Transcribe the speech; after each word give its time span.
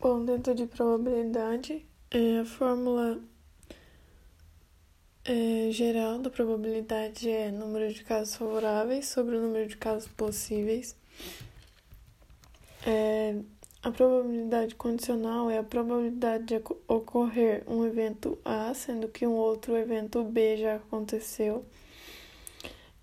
Bom, 0.00 0.24
dentro 0.24 0.54
de 0.54 0.64
probabilidade, 0.64 1.84
é, 2.08 2.38
a 2.38 2.44
fórmula 2.44 3.20
é, 5.24 5.72
geral 5.72 6.20
da 6.20 6.30
probabilidade 6.30 7.28
é 7.28 7.50
número 7.50 7.92
de 7.92 8.04
casos 8.04 8.36
favoráveis 8.36 9.08
sobre 9.08 9.36
o 9.36 9.42
número 9.42 9.66
de 9.66 9.76
casos 9.76 10.08
possíveis. 10.12 10.94
É, 12.86 13.40
a 13.82 13.90
probabilidade 13.90 14.76
condicional 14.76 15.50
é 15.50 15.58
a 15.58 15.64
probabilidade 15.64 16.44
de 16.44 16.62
ocorrer 16.86 17.64
um 17.66 17.84
evento 17.84 18.38
A, 18.44 18.72
sendo 18.74 19.08
que 19.08 19.26
um 19.26 19.34
outro 19.34 19.76
evento 19.76 20.22
B 20.22 20.58
já 20.58 20.76
aconteceu. 20.76 21.66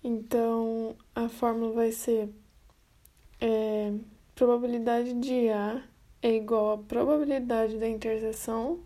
Então, 0.02 0.96
a 1.14 1.28
fórmula 1.28 1.74
vai 1.74 1.92
ser 1.92 2.30
é, 3.38 3.92
probabilidade 4.34 5.12
de 5.12 5.50
A 5.50 5.82
é 6.26 6.34
igual 6.34 6.72
à 6.72 6.78
probabilidade 6.78 7.78
da 7.78 7.88
interseção 7.88 8.80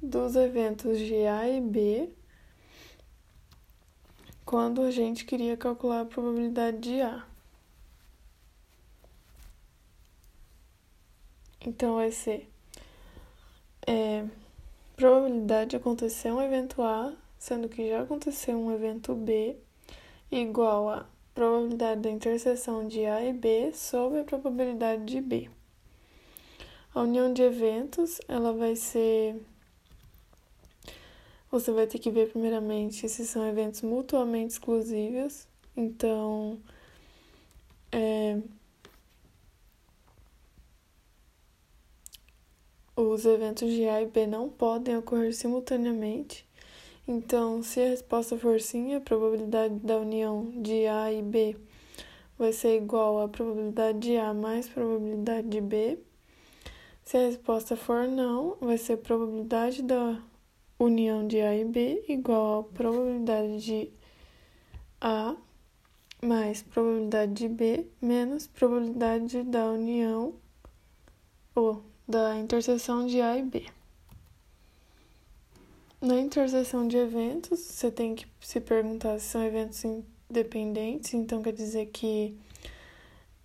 dos 0.00 0.34
eventos 0.36 0.98
de 0.98 1.26
A 1.26 1.46
e 1.46 1.60
B 1.60 2.08
quando 4.42 4.80
a 4.80 4.90
gente 4.90 5.26
queria 5.26 5.54
calcular 5.54 6.00
a 6.00 6.06
probabilidade 6.06 6.78
de 6.78 7.02
A. 7.02 7.26
Então 11.60 11.96
vai 11.96 12.10
ser 12.10 12.48
é, 13.86 14.24
probabilidade 14.96 15.70
de 15.70 15.76
acontecer 15.76 16.32
um 16.32 16.40
evento 16.40 16.80
A, 16.82 17.14
sendo 17.38 17.68
que 17.68 17.90
já 17.90 18.00
aconteceu 18.00 18.56
um 18.56 18.72
evento 18.72 19.14
B, 19.14 19.58
igual 20.32 20.88
a 20.88 21.06
probabilidade 21.34 22.00
da 22.00 22.10
interseção 22.10 22.88
de 22.88 23.04
A 23.04 23.22
e 23.22 23.34
B 23.34 23.72
sobre 23.74 24.20
a 24.20 24.24
probabilidade 24.24 25.04
de 25.04 25.20
B. 25.20 25.50
A 26.96 27.02
união 27.02 27.30
de 27.30 27.42
eventos, 27.42 28.22
ela 28.26 28.54
vai 28.54 28.74
ser 28.74 29.36
você 31.50 31.70
vai 31.70 31.86
ter 31.86 31.98
que 31.98 32.10
ver 32.10 32.30
primeiramente 32.30 33.06
se 33.06 33.26
são 33.26 33.46
eventos 33.46 33.82
mutuamente 33.82 34.52
exclusivos. 34.54 35.46
Então, 35.76 36.58
é, 37.92 38.40
os 42.96 43.26
eventos 43.26 43.70
de 43.70 43.86
A 43.86 44.00
e 44.00 44.06
B 44.06 44.26
não 44.26 44.48
podem 44.48 44.96
ocorrer 44.96 45.34
simultaneamente. 45.34 46.48
Então, 47.06 47.62
se 47.62 47.78
a 47.78 47.90
resposta 47.90 48.38
for 48.38 48.58
sim, 48.58 48.94
a 48.94 49.02
probabilidade 49.02 49.74
da 49.80 49.98
união 49.98 50.50
de 50.62 50.86
A 50.86 51.12
e 51.12 51.20
B 51.20 51.58
vai 52.38 52.54
ser 52.54 52.78
igual 52.78 53.20
à 53.20 53.28
probabilidade 53.28 53.98
de 53.98 54.16
A 54.16 54.32
mais 54.32 54.66
probabilidade 54.66 55.46
de 55.46 55.60
B. 55.60 55.98
Se 57.06 57.16
a 57.16 57.20
resposta 57.20 57.76
for 57.76 58.08
não, 58.08 58.56
vai 58.60 58.76
ser 58.76 58.94
a 58.94 58.96
probabilidade 58.96 59.80
da 59.80 60.20
união 60.76 61.24
de 61.24 61.40
A 61.40 61.54
e 61.56 61.64
B 61.64 62.04
igual 62.08 62.58
à 62.58 62.64
probabilidade 62.64 63.64
de 63.64 63.92
A 65.00 65.36
mais 66.20 66.62
probabilidade 66.62 67.32
de 67.32 67.48
B 67.48 67.86
menos 68.02 68.48
probabilidade 68.48 69.44
da 69.44 69.66
união 69.66 70.34
ou 71.54 71.80
da 72.08 72.36
interseção 72.36 73.06
de 73.06 73.20
A 73.20 73.38
e 73.38 73.42
B. 73.44 73.64
Na 76.00 76.18
interseção 76.18 76.88
de 76.88 76.96
eventos, 76.96 77.60
você 77.60 77.88
tem 77.88 78.16
que 78.16 78.26
se 78.40 78.60
perguntar 78.60 79.20
se 79.20 79.26
são 79.26 79.44
eventos 79.44 79.84
independentes, 79.84 81.14
então 81.14 81.40
quer 81.40 81.52
dizer 81.52 81.86
que 81.86 82.36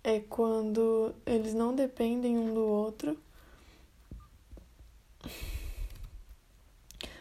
é 0.02 0.18
quando 0.18 1.14
eles 1.24 1.54
não 1.54 1.72
dependem 1.72 2.36
um 2.36 2.52
do 2.52 2.66
outro. 2.66 3.16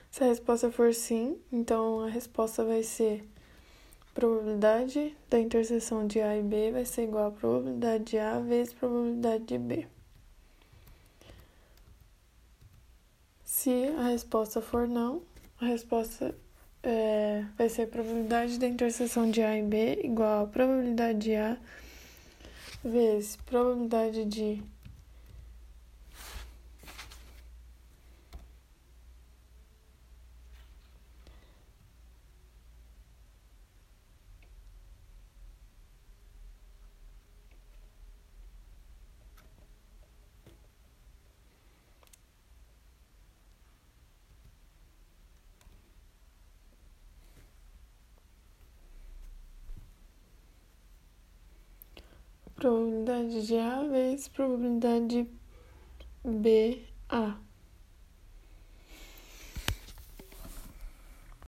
Se 0.09 0.23
a 0.23 0.27
resposta 0.27 0.71
for 0.71 0.93
sim, 0.93 1.37
então 1.51 2.01
a 2.01 2.09
resposta 2.09 2.65
vai 2.65 2.83
ser 2.83 3.23
probabilidade 4.13 5.15
da 5.29 5.39
interseção 5.39 6.05
de 6.05 6.19
A 6.19 6.37
e 6.37 6.43
B 6.43 6.71
vai 6.71 6.85
ser 6.85 7.03
igual 7.03 7.27
a 7.27 7.31
probabilidade 7.31 8.03
de 8.03 8.19
A 8.19 8.39
vezes 8.39 8.73
probabilidade 8.73 9.45
de 9.45 9.57
B. 9.57 9.87
Se 13.43 13.87
a 13.97 14.09
resposta 14.09 14.61
for 14.61 14.87
não, 14.87 15.21
a 15.59 15.65
resposta 15.65 16.35
é, 16.83 17.45
vai 17.57 17.69
ser 17.69 17.87
probabilidade 17.87 18.59
da 18.59 18.67
interseção 18.67 19.29
de 19.29 19.41
A 19.41 19.57
e 19.57 19.63
B 19.63 20.01
igual 20.03 20.43
a 20.43 20.47
probabilidade 20.47 21.19
de 21.19 21.35
A 21.35 21.57
vezes 22.83 23.35
probabilidade 23.35 24.25
de 24.25 24.63
probabilidade 52.61 53.47
de 53.47 53.57
A 53.57 53.83
vezes 53.87 54.27
probabilidade 54.27 55.07
de 55.07 55.27
BA. 56.23 57.35